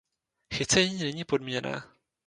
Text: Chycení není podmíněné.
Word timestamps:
Chycení 0.53 0.99
není 1.03 1.23
podmíněné. 1.25 1.81